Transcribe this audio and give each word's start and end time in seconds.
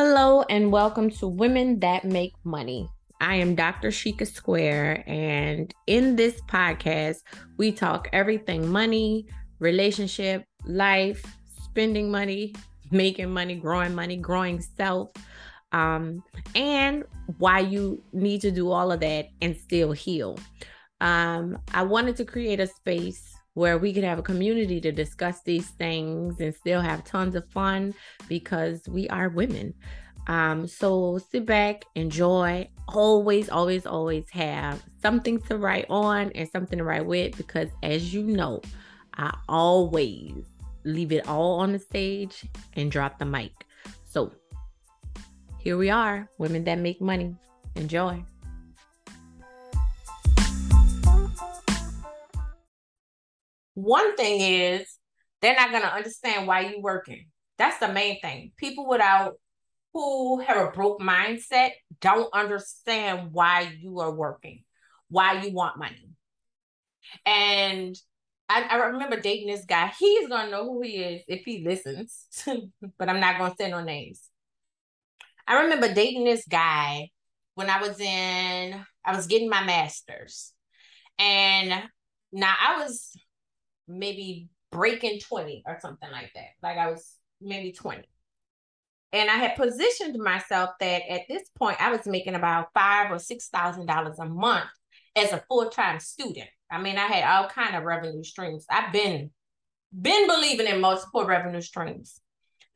Hello, 0.00 0.44
and 0.48 0.70
welcome 0.70 1.10
to 1.10 1.26
Women 1.26 1.80
That 1.80 2.04
Make 2.04 2.32
Money. 2.44 2.88
I 3.20 3.34
am 3.34 3.56
Dr. 3.56 3.88
Shika 3.88 4.28
Square, 4.28 5.02
and 5.08 5.74
in 5.88 6.14
this 6.14 6.40
podcast, 6.42 7.24
we 7.56 7.72
talk 7.72 8.08
everything 8.12 8.68
money, 8.68 9.26
relationship, 9.58 10.44
life, 10.66 11.24
spending 11.64 12.12
money, 12.12 12.54
making 12.92 13.32
money, 13.32 13.56
growing 13.56 13.92
money, 13.92 14.16
growing 14.16 14.60
self, 14.60 15.10
um, 15.72 16.22
and 16.54 17.02
why 17.38 17.58
you 17.58 18.00
need 18.12 18.40
to 18.42 18.52
do 18.52 18.70
all 18.70 18.92
of 18.92 19.00
that 19.00 19.26
and 19.42 19.56
still 19.56 19.90
heal. 19.90 20.38
Um, 21.00 21.58
I 21.74 21.82
wanted 21.82 22.14
to 22.18 22.24
create 22.24 22.60
a 22.60 22.68
space 22.68 23.37
where 23.58 23.76
we 23.76 23.92
could 23.92 24.04
have 24.04 24.20
a 24.20 24.22
community 24.22 24.80
to 24.80 24.92
discuss 24.92 25.42
these 25.42 25.66
things 25.70 26.40
and 26.40 26.54
still 26.54 26.80
have 26.80 27.04
tons 27.04 27.34
of 27.34 27.44
fun 27.50 27.92
because 28.28 28.88
we 28.88 29.08
are 29.08 29.28
women. 29.30 29.74
Um, 30.28 30.68
so 30.68 31.18
sit 31.32 31.44
back, 31.44 31.84
enjoy. 31.96 32.68
Always, 32.86 33.48
always, 33.48 33.84
always 33.84 34.30
have 34.30 34.80
something 35.02 35.40
to 35.42 35.58
write 35.58 35.86
on 35.90 36.30
and 36.36 36.48
something 36.48 36.78
to 36.78 36.84
write 36.84 37.04
with 37.04 37.36
because, 37.36 37.68
as 37.82 38.14
you 38.14 38.22
know, 38.22 38.62
I 39.14 39.36
always 39.48 40.44
leave 40.84 41.10
it 41.10 41.26
all 41.26 41.58
on 41.58 41.72
the 41.72 41.80
stage 41.80 42.44
and 42.74 42.92
drop 42.92 43.18
the 43.18 43.24
mic. 43.24 43.50
So 44.04 44.32
here 45.58 45.76
we 45.76 45.90
are, 45.90 46.30
women 46.38 46.62
that 46.64 46.78
make 46.78 47.00
money. 47.00 47.34
Enjoy. 47.74 48.22
One 53.82 54.16
thing 54.16 54.40
is 54.40 54.98
they're 55.40 55.54
not 55.54 55.70
going 55.70 55.82
to 55.82 55.94
understand 55.94 56.46
why 56.46 56.60
you're 56.60 56.80
working. 56.80 57.28
That's 57.58 57.78
the 57.78 57.92
main 57.92 58.20
thing. 58.20 58.52
People 58.56 58.88
without 58.88 59.34
who 59.92 60.40
have 60.40 60.56
a 60.56 60.70
broke 60.70 61.00
mindset 61.00 61.70
don't 62.00 62.32
understand 62.34 63.30
why 63.32 63.72
you 63.80 64.00
are 64.00 64.12
working, 64.12 64.64
why 65.08 65.40
you 65.42 65.52
want 65.52 65.78
money. 65.78 66.10
And 67.24 67.96
I, 68.48 68.62
I 68.62 68.76
remember 68.76 69.20
dating 69.20 69.48
this 69.48 69.64
guy. 69.64 69.92
He's 69.98 70.28
gonna 70.28 70.50
know 70.50 70.64
who 70.64 70.82
he 70.82 70.96
is 70.96 71.22
if 71.28 71.42
he 71.44 71.64
listens, 71.64 72.26
but 72.98 73.08
I'm 73.08 73.20
not 73.20 73.38
gonna 73.38 73.54
say 73.58 73.70
no 73.70 73.82
names. 73.82 74.28
I 75.46 75.62
remember 75.62 75.92
dating 75.92 76.24
this 76.24 76.44
guy 76.46 77.10
when 77.54 77.70
I 77.70 77.80
was 77.80 77.98
in, 77.98 78.84
I 79.04 79.16
was 79.16 79.26
getting 79.26 79.48
my 79.48 79.64
master's. 79.64 80.52
And 81.18 81.70
now 82.32 82.54
I 82.60 82.82
was 82.82 83.16
maybe 83.88 84.48
breaking 84.70 85.20
20 85.20 85.64
or 85.66 85.78
something 85.80 86.10
like 86.10 86.30
that. 86.34 86.50
Like 86.62 86.78
I 86.78 86.90
was 86.90 87.14
maybe 87.40 87.72
20. 87.72 88.08
And 89.12 89.30
I 89.30 89.34
had 89.34 89.56
positioned 89.56 90.18
myself 90.18 90.70
that 90.80 91.02
at 91.10 91.22
this 91.28 91.48
point 91.56 91.80
I 91.80 91.90
was 91.90 92.06
making 92.06 92.34
about 92.34 92.68
five 92.74 93.10
or 93.10 93.18
six 93.18 93.48
thousand 93.48 93.86
dollars 93.86 94.18
a 94.18 94.26
month 94.26 94.68
as 95.16 95.32
a 95.32 95.42
full-time 95.48 95.98
student. 95.98 96.48
I 96.70 96.80
mean, 96.80 96.98
I 96.98 97.06
had 97.06 97.24
all 97.24 97.48
kind 97.48 97.74
of 97.74 97.84
revenue 97.84 98.22
streams. 98.22 98.66
I've 98.70 98.92
been 98.92 99.30
been 99.98 100.26
believing 100.26 100.66
in 100.66 100.82
multiple 100.82 101.24
revenue 101.24 101.62
streams. 101.62 102.20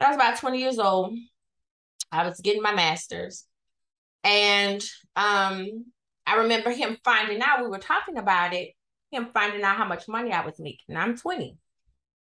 I 0.00 0.08
was 0.08 0.16
about 0.16 0.38
20 0.38 0.58
years 0.58 0.78
old. 0.78 1.14
I 2.10 2.27
was 2.27 2.40
getting 2.40 2.62
my 2.62 2.74
master's. 2.74 3.44
And 4.24 4.83
um, 5.16 5.84
I 6.27 6.36
remember 6.38 6.70
him 6.70 6.96
finding 7.05 7.42
out 7.42 7.62
we 7.62 7.68
were 7.68 7.78
talking 7.78 8.16
about 8.16 8.55
it 8.55 8.70
him 9.12 9.28
finding 9.32 9.62
out 9.62 9.77
how 9.77 9.84
much 9.84 10.08
money 10.08 10.32
I 10.32 10.44
was 10.44 10.58
making. 10.58 10.96
I'm 10.96 11.16
20. 11.16 11.56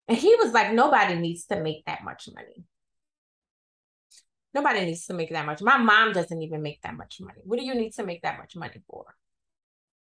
And 0.09 0.19
he 0.19 0.35
was 0.37 0.53
like, 0.53 0.73
nobody 0.73 1.15
needs 1.15 1.45
to 1.47 1.61
make 1.61 1.85
that 1.87 2.05
much 2.05 2.29
money. 2.35 2.65
Nobody 4.55 4.85
needs 4.85 5.07
to 5.07 5.15
make 5.15 5.31
that 5.31 5.47
much. 5.47 5.63
My 5.63 5.79
mom 5.79 6.13
doesn't 6.13 6.43
even 6.43 6.61
make 6.63 6.83
that 6.83 6.97
much 6.97 7.19
money. 7.21 7.41
What 7.45 7.59
do 7.59 7.65
you 7.65 7.75
need 7.75 7.93
to 7.95 8.05
make 8.05 8.23
that 8.23 8.39
much 8.39 8.55
money 8.55 8.83
for? 8.89 9.05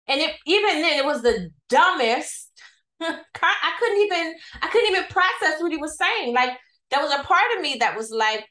And 0.08 0.20
it, 0.20 0.34
even 0.46 0.82
then, 0.82 0.98
it 0.98 1.04
was 1.04 1.22
the 1.22 1.50
dumbest. 1.68 2.50
I 3.00 3.76
couldn't 3.78 4.02
even, 4.02 4.34
I 4.60 4.68
couldn't 4.68 4.90
even 4.90 5.04
process 5.04 5.60
what 5.60 5.72
he 5.72 5.78
was 5.78 5.96
saying. 5.96 6.34
Like 6.34 6.58
there 6.90 7.02
was 7.02 7.12
a 7.12 7.22
part 7.22 7.56
of 7.56 7.62
me 7.62 7.76
that 7.80 7.96
was 7.96 8.10
like, 8.10 8.46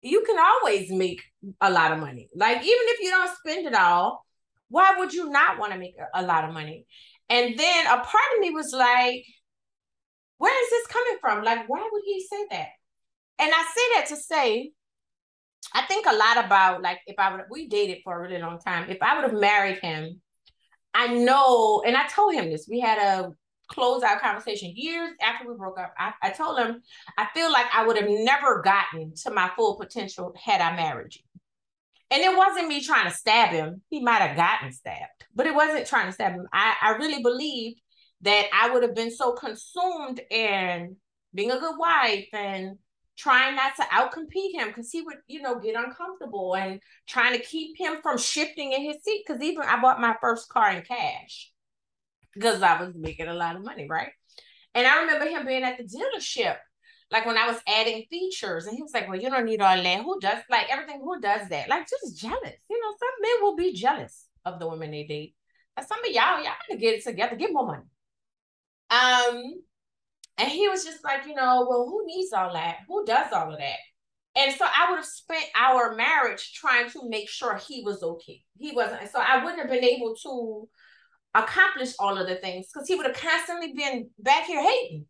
you 0.00 0.24
can 0.24 0.38
always 0.38 0.90
make 0.90 1.22
a 1.60 1.70
lot 1.70 1.92
of 1.92 1.98
money. 1.98 2.28
Like 2.34 2.58
even 2.58 2.66
if 2.66 3.00
you 3.00 3.10
don't 3.10 3.36
spend 3.36 3.66
it 3.66 3.74
all, 3.74 4.24
why 4.68 4.96
would 4.98 5.12
you 5.12 5.30
not 5.30 5.58
want 5.58 5.72
to 5.72 5.78
make 5.78 5.94
a, 6.14 6.22
lot 6.22 6.44
of 6.44 6.52
money? 6.52 6.84
And 7.30 7.58
then 7.58 7.86
a 7.86 7.96
part 7.96 8.32
of 8.34 8.40
me 8.40 8.50
was 8.50 8.72
like, 8.72 9.24
where 10.38 10.64
is 10.64 10.70
this 10.70 10.86
coming 10.86 11.18
from? 11.20 11.44
Like, 11.44 11.68
why 11.68 11.88
would 11.90 12.02
he 12.04 12.26
say 12.26 12.46
that? 12.50 12.68
And 13.38 13.52
I 13.52 13.62
say 13.74 13.82
that 13.94 14.06
to 14.08 14.16
say, 14.16 14.72
I 15.74 15.82
think 15.82 16.06
a 16.06 16.14
lot 16.14 16.44
about 16.44 16.82
like 16.82 16.98
if 17.06 17.16
I 17.18 17.32
would 17.32 17.42
we 17.50 17.68
dated 17.68 17.98
for 18.04 18.16
a 18.16 18.20
really 18.20 18.40
long 18.40 18.58
time. 18.58 18.88
If 18.88 18.98
I 19.02 19.14
would 19.14 19.30
have 19.30 19.40
married 19.40 19.78
him, 19.78 20.20
I 20.94 21.08
know, 21.08 21.82
and 21.86 21.96
I 21.96 22.06
told 22.06 22.34
him 22.34 22.50
this. 22.50 22.66
We 22.70 22.80
had 22.80 22.98
a 22.98 23.32
closeout 23.72 24.20
conversation 24.20 24.72
years 24.74 25.10
after 25.22 25.48
we 25.48 25.56
broke 25.56 25.78
up. 25.78 25.92
I, 25.98 26.12
I 26.22 26.30
told 26.30 26.58
him 26.58 26.80
I 27.18 27.26
feel 27.34 27.52
like 27.52 27.66
I 27.72 27.86
would 27.86 27.98
have 27.98 28.08
never 28.08 28.62
gotten 28.62 29.12
to 29.24 29.30
my 29.30 29.50
full 29.56 29.76
potential 29.76 30.34
had 30.42 30.60
I 30.60 30.74
married 30.74 31.14
you. 31.14 31.22
And 32.10 32.22
it 32.22 32.36
wasn't 32.36 32.68
me 32.68 32.82
trying 32.82 33.10
to 33.10 33.14
stab 33.14 33.50
him. 33.50 33.82
He 33.90 34.00
might 34.00 34.22
have 34.22 34.36
gotten 34.36 34.72
stabbed, 34.72 35.26
but 35.34 35.46
it 35.46 35.54
wasn't 35.54 35.86
trying 35.86 36.06
to 36.06 36.12
stab 36.12 36.32
him. 36.32 36.46
I, 36.52 36.74
I 36.80 36.90
really 36.92 37.22
believed 37.22 37.80
that 38.22 38.46
I 38.52 38.70
would 38.70 38.82
have 38.82 38.94
been 38.94 39.10
so 39.10 39.32
consumed 39.32 40.20
in 40.30 40.96
being 41.34 41.50
a 41.50 41.60
good 41.60 41.76
wife 41.78 42.28
and 42.32 42.78
trying 43.16 43.56
not 43.56 43.76
to 43.76 43.82
outcompete 43.82 44.54
him 44.54 44.68
because 44.68 44.90
he 44.90 45.02
would, 45.02 45.16
you 45.26 45.42
know, 45.42 45.58
get 45.58 45.76
uncomfortable 45.76 46.54
and 46.56 46.80
trying 47.06 47.34
to 47.36 47.44
keep 47.44 47.76
him 47.76 47.98
from 48.02 48.16
shifting 48.16 48.72
in 48.72 48.82
his 48.82 49.02
seat. 49.02 49.24
Because 49.26 49.42
even 49.42 49.62
I 49.62 49.80
bought 49.80 50.00
my 50.00 50.16
first 50.20 50.48
car 50.48 50.70
in 50.72 50.82
cash 50.82 51.50
because 52.34 52.62
I 52.62 52.80
was 52.80 52.94
making 52.96 53.26
a 53.28 53.34
lot 53.34 53.56
of 53.56 53.64
money, 53.64 53.86
right? 53.88 54.10
And 54.74 54.86
I 54.86 55.00
remember 55.00 55.26
him 55.26 55.46
being 55.46 55.64
at 55.64 55.76
the 55.76 55.84
dealership 55.84 56.56
like 57.10 57.24
when 57.24 57.38
I 57.38 57.46
was 57.46 57.60
adding 57.66 58.04
features, 58.10 58.66
and 58.66 58.76
he 58.76 58.82
was 58.82 58.92
like, 58.92 59.08
"Well, 59.08 59.18
you 59.18 59.30
don't 59.30 59.46
need 59.46 59.60
all 59.60 59.82
that. 59.82 60.02
Who 60.02 60.20
does 60.20 60.42
like 60.50 60.70
everything? 60.70 61.00
Who 61.00 61.20
does 61.20 61.48
that? 61.48 61.68
Like 61.68 61.88
just 61.88 62.18
jealous. 62.18 62.56
You 62.68 62.80
know, 62.80 62.94
some 62.98 63.22
men 63.22 63.42
will 63.42 63.56
be 63.56 63.72
jealous 63.72 64.26
of 64.44 64.58
the 64.58 64.68
women 64.68 64.90
they 64.90 65.04
date. 65.04 65.34
And 65.76 65.86
some 65.86 66.00
of 66.00 66.10
y'all, 66.10 66.42
y'all 66.42 66.52
gotta 66.68 66.78
get 66.78 66.94
it 66.94 67.04
together. 67.04 67.36
Get 67.36 67.52
more 67.52 67.66
money. 67.66 67.84
Um, 68.90 69.62
and 70.38 70.48
he 70.48 70.68
was 70.68 70.84
just 70.84 71.04
like, 71.04 71.26
you 71.26 71.34
know, 71.34 71.66
well, 71.68 71.86
who 71.86 72.06
needs 72.06 72.32
all 72.32 72.52
that? 72.52 72.78
Who 72.88 73.04
does 73.04 73.32
all 73.32 73.52
of 73.52 73.58
that? 73.58 73.76
And 74.36 74.54
so 74.54 74.64
I 74.64 74.90
would 74.90 74.96
have 74.98 75.04
spent 75.04 75.44
our 75.56 75.94
marriage 75.94 76.52
trying 76.52 76.90
to 76.90 77.08
make 77.08 77.28
sure 77.28 77.56
he 77.56 77.82
was 77.82 78.02
okay. 78.02 78.42
He 78.58 78.72
wasn't. 78.72 79.10
So 79.10 79.18
I 79.18 79.42
wouldn't 79.42 79.60
have 79.60 79.70
been 79.70 79.84
able 79.84 80.14
to 80.22 80.68
accomplish 81.34 81.94
all 81.98 82.18
of 82.18 82.28
the 82.28 82.36
things 82.36 82.68
because 82.72 82.86
he 82.86 82.94
would 82.94 83.06
have 83.06 83.16
constantly 83.16 83.72
been 83.72 84.10
back 84.18 84.44
here 84.44 84.62
hating 84.62 85.06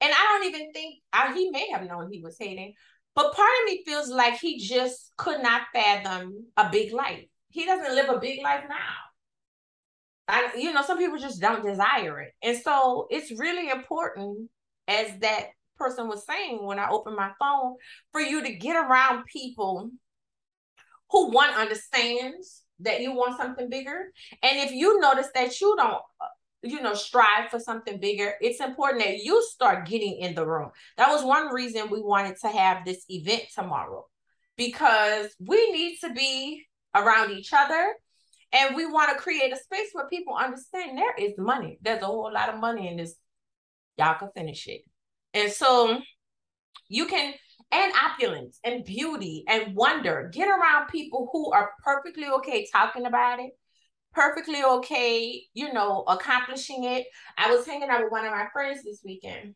and 0.00 0.12
I 0.12 0.38
don't 0.38 0.48
even 0.48 0.72
think 0.72 0.96
I, 1.12 1.32
he 1.34 1.50
may 1.50 1.68
have 1.70 1.86
known 1.86 2.10
he 2.10 2.20
was 2.22 2.36
hating, 2.38 2.74
but 3.14 3.34
part 3.34 3.50
of 3.60 3.66
me 3.66 3.82
feels 3.84 4.08
like 4.08 4.38
he 4.38 4.58
just 4.58 5.12
could 5.16 5.42
not 5.42 5.62
fathom 5.72 6.46
a 6.56 6.68
big 6.70 6.92
life. 6.92 7.24
He 7.50 7.64
doesn't 7.64 7.94
live 7.94 8.08
a 8.08 8.18
big 8.18 8.42
life 8.42 8.64
now. 8.68 8.76
I, 10.26 10.52
you 10.56 10.72
know, 10.72 10.82
some 10.82 10.98
people 10.98 11.18
just 11.18 11.40
don't 11.40 11.64
desire 11.64 12.20
it. 12.20 12.32
And 12.42 12.58
so 12.58 13.06
it's 13.10 13.38
really 13.38 13.70
important, 13.70 14.50
as 14.88 15.18
that 15.20 15.48
person 15.76 16.08
was 16.08 16.26
saying 16.26 16.64
when 16.64 16.78
I 16.78 16.88
opened 16.88 17.16
my 17.16 17.30
phone, 17.38 17.76
for 18.10 18.20
you 18.20 18.42
to 18.42 18.52
get 18.54 18.76
around 18.76 19.26
people 19.26 19.90
who 21.10 21.30
one 21.30 21.50
understands 21.50 22.62
that 22.80 23.00
you 23.00 23.12
want 23.12 23.36
something 23.36 23.68
bigger. 23.68 24.10
And 24.42 24.58
if 24.58 24.72
you 24.72 24.98
notice 25.00 25.28
that 25.34 25.60
you 25.60 25.76
don't 25.76 26.02
you 26.64 26.80
know, 26.80 26.94
strive 26.94 27.50
for 27.50 27.60
something 27.60 28.00
bigger, 28.00 28.34
it's 28.40 28.60
important 28.60 29.04
that 29.04 29.18
you 29.18 29.42
start 29.50 29.86
getting 29.86 30.18
in 30.18 30.34
the 30.34 30.46
room. 30.46 30.70
That 30.96 31.10
was 31.10 31.22
one 31.22 31.52
reason 31.52 31.90
we 31.90 32.00
wanted 32.00 32.36
to 32.40 32.48
have 32.48 32.84
this 32.84 33.04
event 33.08 33.44
tomorrow 33.54 34.06
because 34.56 35.34
we 35.38 35.72
need 35.72 35.98
to 36.00 36.12
be 36.12 36.64
around 36.94 37.32
each 37.32 37.52
other 37.52 37.94
and 38.52 38.74
we 38.74 38.86
want 38.86 39.10
to 39.10 39.22
create 39.22 39.52
a 39.52 39.56
space 39.56 39.90
where 39.92 40.08
people 40.08 40.34
understand 40.34 40.96
there 40.96 41.14
is 41.18 41.34
money. 41.36 41.78
There's 41.82 42.02
a 42.02 42.06
whole 42.06 42.32
lot 42.32 42.48
of 42.48 42.60
money 42.60 42.88
in 42.88 42.96
this. 42.96 43.14
Y'all 43.98 44.18
can 44.18 44.30
finish 44.34 44.66
it. 44.66 44.82
And 45.34 45.52
so 45.52 45.98
you 46.88 47.06
can, 47.06 47.34
and 47.72 47.92
opulence 48.02 48.60
and 48.64 48.84
beauty 48.84 49.44
and 49.48 49.74
wonder, 49.74 50.30
get 50.32 50.48
around 50.48 50.88
people 50.88 51.28
who 51.32 51.52
are 51.52 51.72
perfectly 51.82 52.28
okay 52.28 52.66
talking 52.72 53.06
about 53.06 53.40
it 53.40 53.50
perfectly 54.14 54.62
okay, 54.62 55.42
you 55.52 55.72
know, 55.72 56.04
accomplishing 56.06 56.84
it. 56.84 57.06
I 57.36 57.54
was 57.54 57.66
hanging 57.66 57.88
out 57.88 58.02
with 58.02 58.12
one 58.12 58.24
of 58.24 58.32
my 58.32 58.46
friends 58.52 58.82
this 58.84 59.02
weekend. 59.04 59.54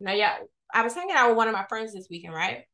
Now, 0.00 0.12
yeah, 0.12 0.36
I 0.72 0.82
was 0.82 0.94
hanging 0.94 1.16
out 1.16 1.28
with 1.28 1.36
one 1.36 1.48
of 1.48 1.54
my 1.54 1.64
friends 1.68 1.94
this 1.94 2.08
weekend, 2.10 2.34
right? 2.34 2.64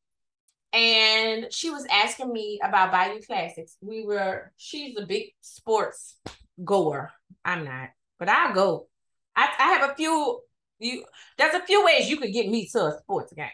And 0.72 1.52
she 1.52 1.70
was 1.70 1.86
asking 1.90 2.32
me 2.32 2.58
about 2.62 2.90
Bayou 2.90 3.20
Classics. 3.22 3.76
We 3.80 4.04
were, 4.04 4.52
she's 4.56 4.96
a 4.98 5.06
big 5.06 5.28
sports 5.40 6.16
goer. 6.64 7.12
I'm 7.44 7.64
not, 7.64 7.90
but 8.18 8.28
I 8.28 8.52
go. 8.52 8.88
I, 9.36 9.48
I 9.58 9.72
have 9.74 9.90
a 9.90 9.94
few, 9.94 10.40
you 10.80 11.04
there's 11.38 11.54
a 11.54 11.64
few 11.64 11.84
ways 11.84 12.10
you 12.10 12.16
could 12.16 12.32
get 12.32 12.48
me 12.48 12.68
to 12.72 12.86
a 12.86 12.98
sports 12.98 13.32
game. 13.32 13.46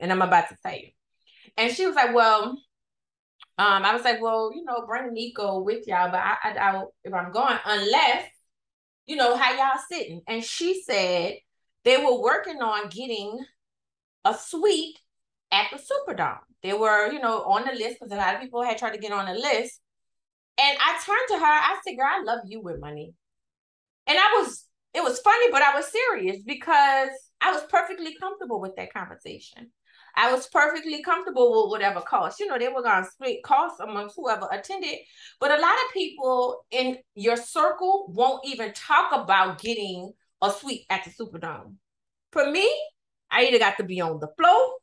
And 0.00 0.10
I'm 0.10 0.22
about 0.22 0.48
to 0.48 0.56
tell 0.64 0.74
you. 0.74 0.88
And 1.58 1.72
she 1.72 1.86
was 1.86 1.94
like, 1.94 2.14
well, 2.14 2.58
um, 3.62 3.84
I 3.84 3.94
was 3.94 4.02
like, 4.02 4.20
well, 4.20 4.50
you 4.52 4.64
know, 4.64 4.84
bring 4.86 5.12
Nico 5.12 5.60
with 5.60 5.86
y'all, 5.86 6.10
but 6.10 6.18
I, 6.18 6.36
I 6.42 6.52
doubt 6.52 6.88
if 7.04 7.14
I'm 7.14 7.30
going 7.30 7.56
unless, 7.64 8.26
you 9.06 9.14
know, 9.14 9.36
how 9.36 9.52
y'all 9.54 9.80
sitting. 9.88 10.20
And 10.26 10.42
she 10.42 10.82
said 10.82 11.34
they 11.84 11.96
were 11.96 12.20
working 12.20 12.60
on 12.60 12.88
getting 12.88 13.38
a 14.24 14.34
suite 14.34 14.98
at 15.52 15.66
the 15.70 15.78
Superdome. 15.78 16.40
They 16.64 16.72
were, 16.72 17.12
you 17.12 17.20
know, 17.20 17.42
on 17.44 17.64
the 17.64 17.72
list 17.72 17.98
because 18.00 18.12
a 18.12 18.16
lot 18.16 18.34
of 18.34 18.40
people 18.40 18.64
had 18.64 18.78
tried 18.78 18.94
to 18.94 19.00
get 19.00 19.12
on 19.12 19.26
the 19.26 19.34
list. 19.34 19.80
And 20.58 20.78
I 20.80 21.00
turned 21.04 21.28
to 21.28 21.38
her, 21.38 21.52
I 21.52 21.78
said, 21.84 21.96
girl, 21.96 22.08
I 22.10 22.22
love 22.24 22.40
you 22.46 22.60
with 22.60 22.80
money. 22.80 23.14
And 24.08 24.18
I 24.18 24.40
was, 24.40 24.66
it 24.92 25.04
was 25.04 25.20
funny, 25.20 25.52
but 25.52 25.62
I 25.62 25.76
was 25.76 25.86
serious 25.86 26.42
because 26.44 27.10
I 27.40 27.52
was 27.52 27.62
perfectly 27.70 28.16
comfortable 28.18 28.60
with 28.60 28.74
that 28.74 28.92
conversation. 28.92 29.70
I 30.14 30.32
was 30.32 30.48
perfectly 30.48 31.02
comfortable 31.02 31.62
with 31.62 31.70
whatever 31.70 32.00
cost. 32.00 32.38
You 32.40 32.46
know, 32.46 32.58
they 32.58 32.68
were 32.68 32.82
going 32.82 33.04
to 33.04 33.10
split 33.10 33.42
costs 33.42 33.80
amongst 33.80 34.16
whoever 34.16 34.48
attended. 34.50 34.98
But 35.40 35.50
a 35.50 35.60
lot 35.60 35.74
of 35.74 35.94
people 35.94 36.64
in 36.70 36.98
your 37.14 37.36
circle 37.36 38.06
won't 38.08 38.44
even 38.46 38.72
talk 38.72 39.12
about 39.12 39.60
getting 39.60 40.12
a 40.42 40.50
suite 40.50 40.84
at 40.90 41.04
the 41.04 41.10
Superdome. 41.10 41.74
For 42.32 42.50
me, 42.50 42.68
I 43.30 43.46
either 43.46 43.58
got 43.58 43.76
to 43.78 43.84
be 43.84 44.00
on 44.00 44.20
the 44.20 44.28
floor 44.36 44.74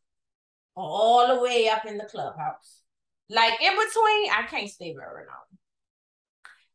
or 0.76 0.84
all 0.84 1.36
the 1.36 1.42
way 1.42 1.70
up 1.70 1.86
in 1.86 1.98
the 1.98 2.06
clubhouse. 2.06 2.81
Like 3.30 3.62
in 3.62 3.72
between, 3.72 4.31
I 4.31 4.46
can't 4.50 4.70
stay 4.70 4.94
very 4.94 5.26
long. 5.26 5.60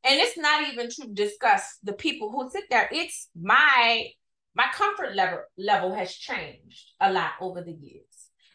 And 0.04 0.20
it's 0.20 0.36
not 0.36 0.68
even 0.68 0.90
to 0.90 1.08
discuss 1.12 1.78
the 1.82 1.94
people 1.94 2.30
who 2.30 2.50
sit 2.50 2.64
there. 2.70 2.88
It's 2.92 3.28
my 3.34 4.06
my 4.54 4.66
comfort 4.72 5.16
level 5.16 5.40
level 5.58 5.94
has 5.94 6.14
changed 6.14 6.92
a 7.00 7.12
lot 7.12 7.32
over 7.40 7.62
the 7.62 7.72
years. 7.72 8.13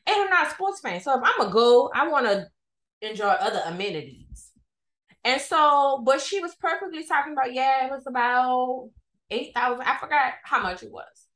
And 0.10 0.24
I'm 0.24 0.30
not 0.30 0.48
a 0.48 0.50
sports 0.50 0.80
fan. 0.80 1.00
So 1.02 1.16
if 1.16 1.22
I'm 1.24 1.48
a 1.48 1.52
go, 1.52 1.92
I 1.94 2.08
want 2.08 2.26
to 2.26 2.48
enjoy 3.02 3.28
other 3.28 3.62
amenities. 3.66 4.52
And 5.24 5.40
so, 5.40 6.02
but 6.04 6.20
she 6.20 6.40
was 6.40 6.56
perfectly 6.56 7.06
talking 7.06 7.34
about, 7.34 7.54
yeah, 7.54 7.86
it 7.86 7.92
was 7.92 8.08
about 8.08 8.90
8,000. 9.30 9.86
I 9.86 9.98
forgot 9.98 10.34
how 10.44 10.64
much 10.64 10.82
it 10.82 10.92
was. 10.92 11.28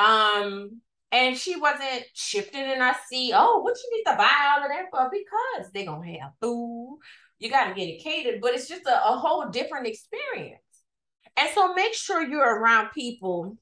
Um, 0.00 0.80
and 1.12 1.36
she 1.36 1.54
wasn't 1.54 2.04
shifting 2.14 2.68
in 2.68 2.80
her 2.80 2.96
seat. 3.08 3.32
Oh, 3.34 3.60
what 3.60 3.76
you 3.76 3.96
need 3.96 4.10
to 4.10 4.16
buy 4.16 4.54
all 4.56 4.64
of 4.64 4.70
that 4.70 4.86
for? 4.90 5.08
Because 5.08 5.70
they're 5.72 5.86
gonna 5.86 6.18
have 6.18 6.32
food. 6.40 6.98
You 7.38 7.48
gotta 7.48 7.74
get 7.74 7.88
it 7.88 8.02
catered, 8.02 8.40
but 8.40 8.54
it's 8.54 8.68
just 8.68 8.86
a, 8.86 9.08
a 9.08 9.16
whole 9.16 9.48
different 9.50 9.86
experience. 9.86 10.60
And 11.36 11.48
so 11.54 11.74
make 11.74 11.94
sure 11.94 12.26
you're 12.26 12.60
around 12.60 12.90
people. 12.90 13.56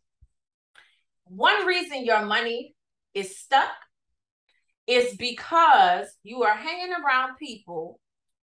One 1.24 1.66
reason 1.66 2.04
your 2.06 2.24
money 2.24 2.74
is 3.12 3.38
stuck 3.38 3.70
is 4.86 5.16
because 5.16 6.06
you 6.22 6.42
are 6.42 6.56
hanging 6.56 6.92
around 6.92 7.36
people 7.36 8.00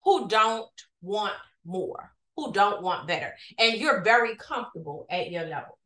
who 0.04 0.28
don't 0.28 0.70
want 1.02 1.34
more, 1.66 2.12
who 2.36 2.52
don't 2.52 2.82
want 2.82 3.08
better, 3.08 3.34
and 3.60 3.78
you're 3.78 4.04
very 4.04 4.36
comfortable 4.36 5.06
at 5.10 5.32
your 5.32 5.44
level. 5.46 5.78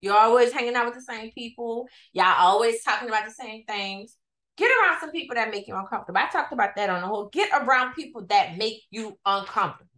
You're 0.00 0.16
always 0.16 0.52
hanging 0.52 0.76
out 0.76 0.86
with 0.86 0.94
the 0.94 1.00
same 1.00 1.32
people. 1.32 1.88
Y'all 2.12 2.36
always 2.38 2.82
talking 2.84 3.08
about 3.08 3.24
the 3.24 3.32
same 3.32 3.64
things. 3.64 4.16
Get 4.56 4.70
around 4.70 5.00
some 5.00 5.10
people 5.10 5.34
that 5.34 5.50
make 5.50 5.68
you 5.68 5.76
uncomfortable. 5.76 6.18
I 6.18 6.28
talked 6.28 6.52
about 6.52 6.76
that 6.76 6.90
on 6.90 7.00
the 7.00 7.06
whole. 7.06 7.28
Get 7.28 7.50
around 7.52 7.94
people 7.94 8.24
that 8.26 8.56
make 8.56 8.82
you 8.90 9.18
uncomfortable. 9.24 9.90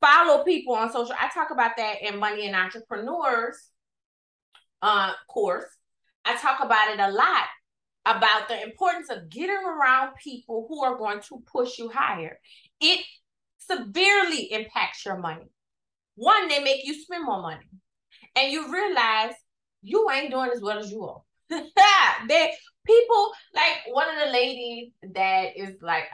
Follow 0.00 0.44
people 0.44 0.74
on 0.74 0.92
social. 0.92 1.14
I 1.18 1.28
talk 1.28 1.50
about 1.50 1.72
that 1.78 2.02
in 2.02 2.18
Money 2.18 2.46
and 2.46 2.56
Entrepreneurs 2.56 3.70
uh, 4.82 5.12
course. 5.28 5.66
I 6.24 6.36
talk 6.36 6.62
about 6.62 6.92
it 6.92 7.00
a 7.00 7.10
lot 7.10 7.44
about 8.06 8.48
the 8.48 8.62
importance 8.62 9.08
of 9.10 9.30
getting 9.30 9.56
around 9.56 10.14
people 10.22 10.66
who 10.68 10.84
are 10.84 10.98
going 10.98 11.20
to 11.20 11.42
push 11.50 11.78
you 11.78 11.88
higher. 11.88 12.38
It 12.80 13.00
severely 13.58 14.52
impacts 14.52 15.04
your 15.04 15.18
money. 15.18 15.50
One, 16.16 16.48
they 16.48 16.62
make 16.62 16.84
you 16.84 16.94
spend 16.94 17.24
more 17.24 17.40
money. 17.40 17.64
And 18.36 18.52
you 18.52 18.72
realize 18.72 19.32
you 19.82 20.08
ain't 20.10 20.30
doing 20.30 20.50
as 20.54 20.60
well 20.60 20.78
as 20.78 20.90
you 20.90 21.04
are. 21.04 21.22
they 22.28 22.52
people 22.86 23.32
like 23.54 23.78
one 23.88 24.08
of 24.08 24.26
the 24.26 24.32
ladies 24.32 24.92
that 25.14 25.56
is 25.56 25.76
like 25.80 26.04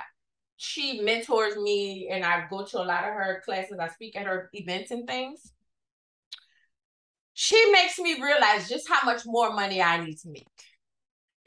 she 0.56 1.00
mentors 1.00 1.56
me 1.56 2.08
and 2.10 2.24
I 2.24 2.46
go 2.50 2.64
to 2.64 2.78
a 2.78 2.84
lot 2.84 3.04
of 3.04 3.14
her 3.14 3.42
classes. 3.44 3.78
I 3.80 3.88
speak 3.88 4.16
at 4.16 4.26
her 4.26 4.50
events 4.52 4.90
and 4.90 5.06
things. 5.06 5.52
She 7.32 7.70
makes 7.72 7.98
me 7.98 8.20
realize 8.20 8.68
just 8.68 8.88
how 8.88 9.04
much 9.04 9.22
more 9.24 9.52
money 9.54 9.80
I 9.80 10.04
need 10.04 10.18
to 10.18 10.28
make 10.28 10.46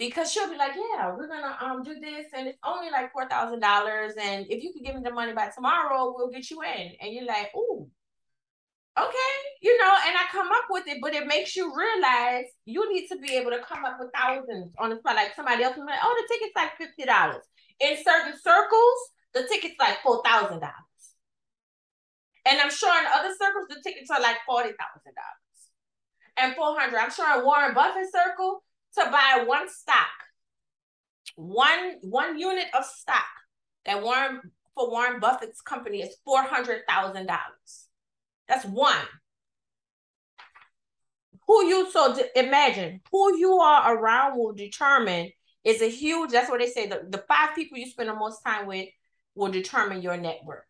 because 0.07 0.31
she'll 0.31 0.49
be 0.49 0.57
like, 0.57 0.73
"Yeah, 0.75 1.13
we're 1.15 1.27
gonna 1.27 1.57
um 1.61 1.83
do 1.83 1.99
this, 1.99 2.27
and 2.33 2.47
it's 2.47 2.59
only 2.63 2.89
like 2.91 3.11
four 3.11 3.27
thousand 3.27 3.59
dollars, 3.59 4.13
and 4.19 4.45
if 4.49 4.63
you 4.63 4.73
could 4.73 4.83
give 4.83 4.95
me 4.95 5.01
the 5.03 5.11
money 5.11 5.33
by 5.33 5.49
tomorrow, 5.49 6.13
we'll 6.15 6.29
get 6.29 6.49
you 6.49 6.61
in." 6.61 6.93
And 7.01 7.13
you're 7.13 7.25
like, 7.25 7.51
"Ooh, 7.55 7.89
okay," 8.97 9.33
you 9.61 9.77
know. 9.77 9.93
And 10.05 10.15
I 10.17 10.25
come 10.31 10.47
up 10.51 10.65
with 10.69 10.87
it, 10.87 10.99
but 11.01 11.13
it 11.13 11.27
makes 11.27 11.55
you 11.55 11.73
realize 11.75 12.45
you 12.65 12.91
need 12.93 13.07
to 13.09 13.17
be 13.17 13.35
able 13.35 13.51
to 13.51 13.63
come 13.63 13.85
up 13.85 13.97
with 13.99 14.11
thousands 14.13 14.73
on 14.79 14.89
the 14.89 14.97
spot. 14.97 15.15
Like 15.15 15.35
somebody 15.35 15.63
else 15.63 15.77
was 15.77 15.85
like, 15.87 15.99
"Oh, 16.03 16.15
the 16.21 16.33
ticket's 16.33 16.55
like 16.55 16.77
fifty 16.77 17.05
dollars." 17.05 17.43
In 17.79 17.97
certain 18.03 18.33
circles, 18.39 18.99
the 19.33 19.47
ticket's 19.47 19.79
like 19.79 20.01
four 20.03 20.21
thousand 20.23 20.59
dollars, 20.59 21.03
and 22.45 22.59
I'm 22.59 22.71
sure 22.71 22.93
in 22.99 23.05
other 23.13 23.33
circles 23.39 23.67
the 23.69 23.81
tickets 23.83 24.09
are 24.11 24.21
like 24.21 24.37
forty 24.45 24.69
thousand 24.69 25.13
dollars 25.15 25.59
and 26.37 26.55
four 26.55 26.77
hundred. 26.79 26.97
I'm 26.97 27.11
sure 27.11 27.39
in 27.39 27.45
Warren 27.45 27.73
Buffett 27.73 28.11
circle 28.11 28.63
to 28.95 29.09
buy 29.11 29.43
one 29.45 29.69
stock, 29.69 29.95
one 31.35 31.95
one 32.01 32.37
unit 32.37 32.67
of 32.77 32.85
stock 32.85 33.25
that 33.85 34.01
Warren 34.01 34.41
for 34.75 34.89
Warren 34.89 35.19
Buffett's 35.19 35.61
company 35.61 36.01
is 36.01 36.15
four 36.25 36.43
hundred 36.43 36.81
thousand 36.87 37.27
dollars. 37.27 37.87
That's 38.47 38.65
one. 38.65 38.95
Who 41.47 41.65
you 41.65 41.91
so 41.91 42.15
imagine 42.35 43.01
who 43.11 43.37
you 43.37 43.53
are 43.53 43.95
around 43.95 44.37
will 44.37 44.53
determine 44.53 45.31
is 45.63 45.81
a 45.81 45.89
huge. 45.89 46.31
That's 46.31 46.49
what 46.49 46.59
they 46.59 46.67
say. 46.67 46.87
The, 46.87 47.05
the 47.09 47.23
five 47.27 47.55
people 47.55 47.77
you 47.77 47.89
spend 47.89 48.09
the 48.09 48.15
most 48.15 48.41
time 48.45 48.67
with 48.67 48.89
will 49.35 49.51
determine 49.51 50.01
your 50.01 50.17
network. 50.17 50.65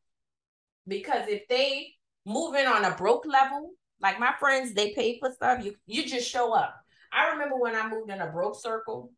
Because 0.87 1.27
if 1.27 1.47
they 1.47 1.93
move 2.25 2.55
in 2.55 2.67
on 2.67 2.85
a 2.85 2.95
broke 2.95 3.25
level, 3.25 3.71
like 4.01 4.19
my 4.19 4.33
friends, 4.39 4.73
they 4.73 4.93
pay 4.93 5.19
for 5.19 5.31
stuff. 5.31 5.63
You 5.63 5.75
you 5.86 6.05
just 6.05 6.29
show 6.29 6.53
up. 6.53 6.82
I 7.13 7.32
remember 7.32 7.58
when 7.58 7.75
I 7.75 7.88
moved 7.88 8.10
in 8.10 8.22
a 8.22 8.27
broke 8.27 8.60
circle. 8.60 9.12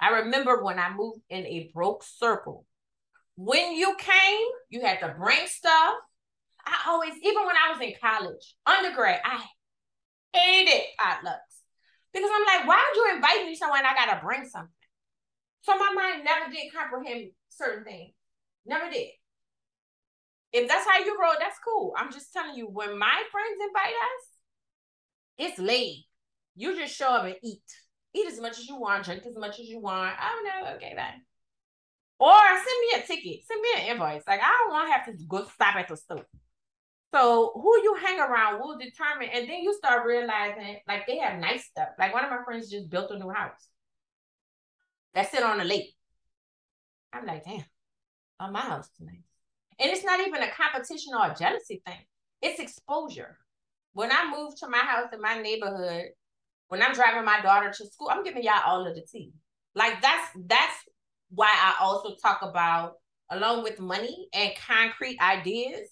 I 0.00 0.10
remember 0.20 0.62
when 0.62 0.78
I 0.78 0.94
moved 0.94 1.20
in 1.28 1.44
a 1.46 1.70
broke 1.74 2.04
circle. 2.04 2.64
When 3.36 3.72
you 3.72 3.96
came, 3.98 4.46
you 4.70 4.80
had 4.80 5.00
to 5.00 5.14
bring 5.18 5.46
stuff. 5.46 5.94
I 6.64 6.76
always, 6.88 7.14
even 7.22 7.46
when 7.46 7.56
I 7.56 7.72
was 7.72 7.80
in 7.80 7.94
college, 8.00 8.54
undergrad, 8.66 9.20
I 9.24 9.42
hated 10.32 10.82
potlucks 11.00 11.62
because 12.12 12.30
I'm 12.32 12.44
like, 12.46 12.68
why 12.68 12.84
would 12.84 12.96
you 12.96 13.14
invite 13.16 13.46
me 13.46 13.54
somewhere 13.54 13.78
and 13.78 13.86
I 13.86 13.94
gotta 13.94 14.24
bring 14.24 14.44
something? 14.48 14.70
So 15.62 15.76
my 15.76 15.92
mind 15.94 16.24
never 16.24 16.50
did 16.50 16.72
comprehend 16.72 17.30
certain 17.48 17.84
things. 17.84 18.12
Never 18.66 18.90
did. 18.90 19.08
If 20.52 20.68
that's 20.68 20.86
how 20.88 20.98
you 21.04 21.18
roll, 21.20 21.34
that's 21.38 21.58
cool. 21.64 21.92
I'm 21.96 22.12
just 22.12 22.32
telling 22.32 22.56
you, 22.56 22.66
when 22.66 22.98
my 22.98 23.22
friends 23.30 23.58
invite 23.66 23.94
us, 23.94 24.28
it's 25.38 25.58
late. 25.58 26.07
You 26.58 26.76
just 26.76 26.96
show 26.96 27.08
up 27.08 27.24
and 27.24 27.36
eat. 27.42 27.62
Eat 28.14 28.26
as 28.26 28.40
much 28.40 28.58
as 28.58 28.66
you 28.66 28.76
want, 28.80 29.04
drink 29.04 29.22
as 29.24 29.36
much 29.36 29.60
as 29.60 29.66
you 29.66 29.80
want. 29.80 30.12
Oh, 30.12 30.20
I 30.20 30.32
don't 30.32 30.44
know. 30.44 30.74
Okay, 30.74 30.92
bye. 30.96 31.14
Or 32.18 32.34
send 32.34 32.66
me 32.80 32.88
a 32.96 33.06
ticket. 33.06 33.46
Send 33.46 33.60
me 33.62 33.68
an 33.76 33.92
invoice. 33.92 34.24
Like 34.26 34.40
I 34.42 34.48
don't 34.48 34.72
want 34.72 34.88
to 34.88 34.92
have 34.92 35.06
to 35.06 35.24
go 35.28 35.44
stop 35.44 35.76
at 35.76 35.86
the 35.86 35.96
store. 35.96 36.26
So 37.14 37.52
who 37.54 37.80
you 37.82 37.96
hang 38.04 38.18
around 38.18 38.60
will 38.60 38.76
determine, 38.76 39.28
and 39.32 39.48
then 39.48 39.62
you 39.62 39.72
start 39.74 40.04
realizing 40.04 40.78
like 40.88 41.06
they 41.06 41.18
have 41.18 41.38
nice 41.38 41.64
stuff. 41.64 41.90
Like 41.96 42.12
one 42.12 42.24
of 42.24 42.30
my 42.30 42.42
friends 42.44 42.70
just 42.70 42.90
built 42.90 43.12
a 43.12 43.18
new 43.18 43.30
house. 43.30 43.68
That's 45.14 45.32
it 45.32 45.44
on 45.44 45.58
the 45.58 45.64
lake. 45.64 45.94
I'm 47.12 47.24
like, 47.24 47.44
damn, 47.44 47.64
on 48.40 48.52
my 48.52 48.60
house 48.60 48.88
tonight. 48.98 49.22
And 49.78 49.90
it's 49.92 50.04
not 50.04 50.20
even 50.20 50.42
a 50.42 50.50
competition 50.50 51.14
or 51.14 51.30
a 51.30 51.36
jealousy 51.38 51.82
thing. 51.86 52.00
It's 52.42 52.58
exposure. 52.58 53.38
When 53.92 54.10
I 54.10 54.30
moved 54.36 54.58
to 54.58 54.68
my 54.68 54.78
house 54.78 55.08
in 55.12 55.20
my 55.20 55.40
neighborhood, 55.40 56.08
when 56.68 56.82
I'm 56.82 56.92
driving 56.92 57.24
my 57.24 57.40
daughter 57.40 57.70
to 57.70 57.86
school, 57.86 58.08
I'm 58.10 58.24
giving 58.24 58.42
y'all 58.42 58.62
all 58.66 58.86
of 58.86 58.94
the 58.94 59.02
tea. 59.02 59.32
Like 59.74 60.00
that's 60.00 60.30
that's 60.46 60.74
why 61.30 61.48
I 61.48 61.82
also 61.82 62.14
talk 62.22 62.40
about 62.42 62.94
along 63.30 63.62
with 63.62 63.78
money 63.78 64.28
and 64.32 64.52
concrete 64.66 65.18
ideas, 65.20 65.88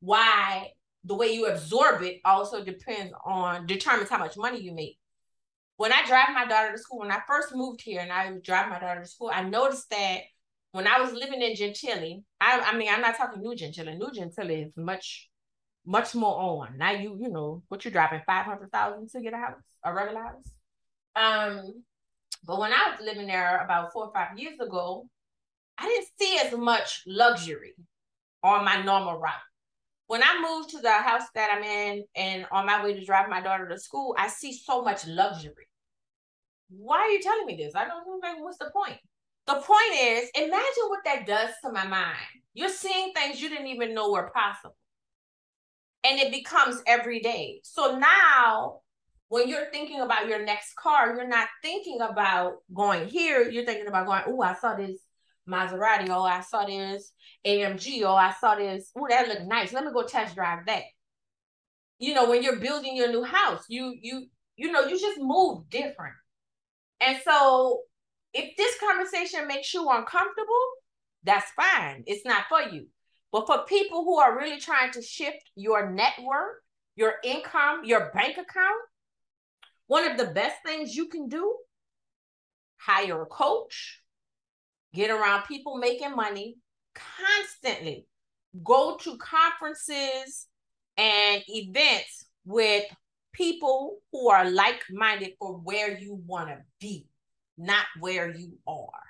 why 0.00 0.70
the 1.04 1.14
way 1.14 1.32
you 1.32 1.46
absorb 1.46 2.02
it 2.02 2.20
also 2.24 2.64
depends 2.64 3.12
on 3.24 3.66
determines 3.66 4.10
how 4.10 4.18
much 4.18 4.36
money 4.36 4.60
you 4.60 4.72
make. 4.72 4.98
When 5.76 5.92
I 5.92 6.04
drive 6.06 6.28
my 6.34 6.46
daughter 6.46 6.72
to 6.72 6.78
school, 6.78 7.00
when 7.00 7.12
I 7.12 7.20
first 7.26 7.54
moved 7.54 7.82
here 7.82 8.00
and 8.00 8.12
I 8.12 8.32
drive 8.42 8.70
my 8.70 8.78
daughter 8.78 9.02
to 9.02 9.08
school, 9.08 9.30
I 9.32 9.42
noticed 9.42 9.90
that 9.90 10.20
when 10.72 10.86
I 10.86 11.00
was 11.00 11.12
living 11.12 11.42
in 11.42 11.54
Gentilly, 11.54 12.22
I, 12.40 12.60
I 12.60 12.76
mean, 12.76 12.88
I'm 12.90 13.00
not 13.00 13.16
talking 13.16 13.42
New 13.42 13.54
Gentilly. 13.54 13.96
New 13.96 14.10
Gentilly 14.10 14.62
is 14.62 14.72
much 14.76 15.28
much 15.86 16.14
more 16.14 16.36
on. 16.38 16.76
Now 16.76 16.90
you, 16.90 17.16
you 17.18 17.28
know, 17.28 17.62
what 17.68 17.84
you're 17.84 17.92
driving 17.92 18.20
five 18.26 18.44
hundred 18.44 18.70
thousand 18.72 19.08
to 19.10 19.20
get 19.20 19.32
a 19.32 19.38
house, 19.38 19.62
a 19.84 19.94
regular 19.94 20.22
house. 20.22 20.50
Um, 21.14 21.84
But 22.44 22.60
when 22.60 22.72
I 22.72 22.90
was 22.90 23.00
living 23.00 23.26
there 23.26 23.64
about 23.64 23.92
four 23.92 24.04
or 24.06 24.12
five 24.12 24.38
years 24.38 24.58
ago, 24.60 25.08
I 25.78 25.86
didn't 25.88 26.08
see 26.18 26.38
as 26.38 26.52
much 26.56 27.02
luxury 27.06 27.74
on 28.42 28.64
my 28.64 28.82
normal 28.82 29.18
route. 29.18 29.48
When 30.06 30.22
I 30.22 30.40
moved 30.40 30.70
to 30.70 30.80
the 30.80 30.92
house 30.92 31.26
that 31.34 31.50
I'm 31.52 31.64
in 31.64 32.04
and 32.14 32.46
on 32.52 32.66
my 32.66 32.84
way 32.84 32.94
to 32.94 33.04
drive 33.04 33.28
my 33.28 33.40
daughter 33.40 33.68
to 33.68 33.78
school, 33.78 34.14
I 34.16 34.28
see 34.28 34.52
so 34.52 34.82
much 34.82 35.06
luxury. 35.06 35.66
Why 36.68 36.98
are 36.98 37.10
you 37.10 37.20
telling 37.20 37.46
me 37.46 37.56
this? 37.56 37.74
I 37.74 37.86
don't 37.86 38.06
know. 38.06 38.20
Like, 38.22 38.40
what's 38.40 38.58
the 38.58 38.70
point? 38.70 38.98
The 39.46 39.54
point 39.54 39.94
is, 40.00 40.30
imagine 40.34 40.86
what 40.88 41.04
that 41.04 41.26
does 41.26 41.50
to 41.64 41.72
my 41.72 41.86
mind. 41.86 42.30
You're 42.54 42.68
seeing 42.68 43.12
things 43.12 43.40
you 43.40 43.48
didn't 43.48 43.66
even 43.68 43.94
know 43.94 44.10
were 44.12 44.30
possible. 44.34 44.76
And 46.06 46.20
it 46.20 46.30
becomes 46.30 46.82
every 46.86 47.20
day. 47.20 47.60
So 47.64 47.98
now, 47.98 48.80
when 49.28 49.48
you're 49.48 49.70
thinking 49.72 50.00
about 50.00 50.28
your 50.28 50.44
next 50.44 50.76
car, 50.76 51.16
you're 51.16 51.26
not 51.26 51.48
thinking 51.62 51.98
about 52.00 52.58
going 52.72 53.08
here. 53.08 53.48
You're 53.48 53.64
thinking 53.64 53.88
about 53.88 54.06
going, 54.06 54.22
oh, 54.28 54.40
I 54.40 54.54
saw 54.54 54.76
this 54.76 54.98
Maserati. 55.48 56.08
Oh, 56.10 56.22
I 56.22 56.40
saw 56.40 56.64
this 56.64 57.12
AMG. 57.44 58.02
Oh, 58.04 58.14
I 58.14 58.32
saw 58.40 58.54
this. 58.54 58.90
Oh, 58.96 59.06
that 59.08 59.28
looked 59.28 59.46
nice. 59.46 59.72
Let 59.72 59.84
me 59.84 59.92
go 59.92 60.04
test 60.04 60.34
drive 60.34 60.66
that. 60.66 60.82
You 61.98 62.14
know, 62.14 62.28
when 62.28 62.42
you're 62.42 62.60
building 62.60 62.96
your 62.96 63.10
new 63.10 63.24
house, 63.24 63.64
you 63.68 63.94
you 64.00 64.26
you 64.56 64.70
know, 64.72 64.86
you 64.86 64.98
just 64.98 65.18
move 65.18 65.68
different. 65.70 66.14
And 67.00 67.18
so 67.24 67.80
if 68.32 68.56
this 68.56 68.76
conversation 68.80 69.46
makes 69.48 69.72
you 69.72 69.88
uncomfortable, 69.88 70.66
that's 71.22 71.50
fine. 71.52 72.04
It's 72.06 72.24
not 72.24 72.44
for 72.48 72.62
you. 72.62 72.86
But 73.32 73.46
for 73.46 73.64
people 73.66 74.04
who 74.04 74.18
are 74.18 74.36
really 74.36 74.60
trying 74.60 74.92
to 74.92 75.02
shift 75.02 75.50
your 75.54 75.90
network, 75.90 76.62
your 76.94 77.14
income, 77.24 77.84
your 77.84 78.10
bank 78.14 78.38
account, 78.38 78.80
one 79.86 80.10
of 80.10 80.16
the 80.16 80.26
best 80.26 80.56
things 80.64 80.94
you 80.94 81.08
can 81.08 81.28
do, 81.28 81.56
hire 82.78 83.22
a 83.22 83.26
coach, 83.26 84.02
get 84.94 85.10
around 85.10 85.44
people 85.46 85.78
making 85.78 86.14
money 86.14 86.56
constantly, 86.94 88.06
go 88.64 88.96
to 89.02 89.18
conferences 89.18 90.46
and 90.96 91.42
events 91.48 92.26
with 92.44 92.84
people 93.32 93.98
who 94.12 94.30
are 94.30 94.50
like-minded 94.50 95.32
for 95.38 95.52
where 95.58 95.98
you 95.98 96.20
want 96.26 96.48
to 96.48 96.58
be 96.80 97.06
not 97.58 97.86
where 97.98 98.34
you 98.34 98.58
are. 98.66 99.05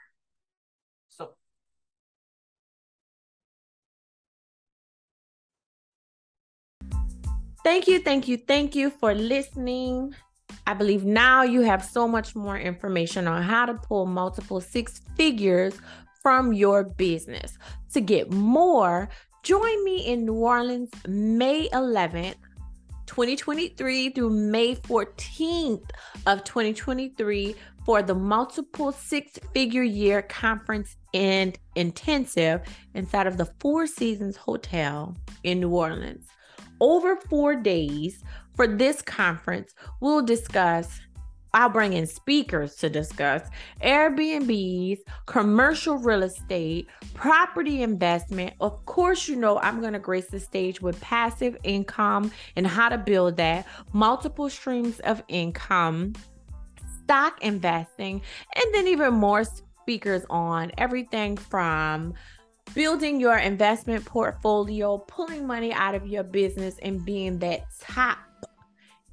Thank 7.67 7.89
you, 7.89 7.99
thank 7.99 8.29
you, 8.29 8.37
thank 8.37 8.77
you 8.77 8.91
for 8.91 9.13
listening. 9.13 10.15
I 10.69 10.75
believe 10.75 11.05
now 11.05 11.43
you 11.43 11.63
have 11.63 11.85
so 11.85 12.07
much 12.07 12.37
more 12.37 12.57
information 12.57 13.27
on 13.27 13.43
how 13.43 13.67
to 13.67 13.75
pull 13.75 14.07
multiple 14.07 14.61
six 14.61 15.01
figures 15.17 15.75
from 16.23 16.53
your 16.53 16.85
business. 16.85 17.59
To 17.95 18.01
get 18.01 18.31
more, 18.31 19.09
join 19.43 19.83
me 19.83 20.07
in 20.07 20.27
New 20.27 20.35
Orleans 20.35 20.91
May 21.09 21.69
11th 21.71 22.37
2023 23.07 24.11
through 24.11 24.31
May 24.31 24.77
14th 24.77 25.91
of 26.29 26.45
2023 26.45 27.57
for 27.85 28.01
the 28.01 28.15
multiple 28.15 28.93
six 28.93 29.41
figure 29.53 29.83
year 29.83 30.23
conference 30.23 30.97
and 31.15 31.59
intensive 31.75 32.61
inside 32.95 33.27
of 33.27 33.39
the 33.39 33.51
Four 33.59 33.89
Seasons 33.89 34.37
Hotel 34.37 35.17
in 35.43 35.59
New 35.59 35.71
Orleans. 35.71 36.29
Over 36.81 37.17
four 37.17 37.57
days 37.57 38.23
for 38.55 38.67
this 38.67 39.03
conference, 39.03 39.75
we'll 40.01 40.23
discuss 40.23 41.01
I'll 41.57 41.71
bring 41.71 41.95
in 41.95 42.07
speakers 42.07 42.75
to 42.77 42.91
discuss 42.91 43.49
Airbnbs, 43.83 44.99
commercial 45.25 45.97
real 45.97 46.23
estate, 46.23 46.87
property 47.15 47.83
investment. 47.83 48.53
Of 48.61 48.85
course, 48.85 49.27
you 49.27 49.37
know 49.37 49.59
I'm 49.61 49.81
going 49.81 49.95
to 49.95 49.99
grace 49.99 50.27
the 50.27 50.39
stage 50.39 50.83
with 50.83 51.01
passive 51.01 51.57
income 51.63 52.31
and 52.57 52.67
how 52.67 52.91
to 52.91 52.99
build 52.99 53.39
that, 53.39 53.67
multiple 53.95 54.51
streams 54.51 55.01
of 55.01 55.23
income, 55.29 56.13
stock 57.03 57.43
investing, 57.43 58.21
and 58.55 58.75
then 58.75 58.87
even 58.87 59.15
more 59.15 59.45
speakers 59.45 60.27
on 60.29 60.73
everything 60.77 61.39
from 61.39 62.13
building 62.75 63.21
your 63.21 63.39
investment 63.39 64.05
portfolio, 64.05 64.99
pulling 64.99 65.47
money 65.47 65.73
out 65.73 65.95
of 65.95 66.07
your 66.07 66.23
business, 66.23 66.79
and 66.83 67.05
being 67.05 67.39
that 67.39 67.65
top 67.81 68.19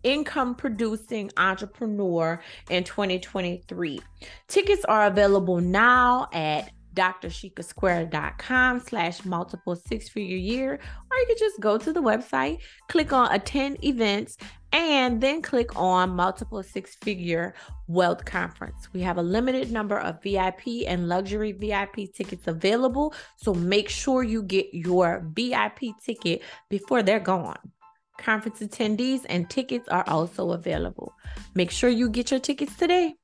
income 0.03 0.53
producing 0.53 1.31
entrepreneur 1.37 2.41
in 2.69 2.83
2023. 2.83 4.01
Tickets 4.47 4.85
are 4.85 5.05
available 5.05 5.59
now 5.61 6.27
at 6.33 6.71
drshikasquare.com 6.95 8.79
slash 8.79 9.25
multiple 9.25 9.75
six 9.75 10.09
figure 10.09 10.37
year 10.37 10.73
or 10.73 11.17
you 11.17 11.25
can 11.27 11.37
just 11.37 11.59
go 11.59 11.77
to 11.77 11.91
the 11.93 12.01
website 12.01 12.59
click 12.89 13.11
on 13.13 13.31
attend 13.33 13.83
events 13.83 14.37
and 14.71 15.21
then 15.21 15.41
click 15.41 15.75
on 15.75 16.09
multiple 16.09 16.63
six 16.63 16.95
figure 16.95 17.53
wealth 17.87 18.23
conference 18.25 18.89
we 18.93 19.01
have 19.01 19.17
a 19.17 19.23
limited 19.23 19.71
number 19.71 19.99
of 19.99 20.21
vip 20.23 20.61
and 20.87 21.07
luxury 21.07 21.51
vip 21.51 21.95
tickets 22.13 22.47
available 22.47 23.13
so 23.37 23.53
make 23.53 23.89
sure 23.89 24.23
you 24.23 24.43
get 24.43 24.67
your 24.73 25.25
vip 25.35 25.79
ticket 26.03 26.41
before 26.69 27.03
they're 27.03 27.19
gone 27.19 27.57
Conference 28.19 28.59
attendees 28.59 29.25
and 29.27 29.49
tickets 29.49 29.89
are 29.89 30.07
also 30.07 30.51
available. 30.51 31.13
Make 31.55 31.71
sure 31.71 31.89
you 31.89 32.09
get 32.09 32.31
your 32.31 32.39
tickets 32.39 32.75
today. 32.75 33.15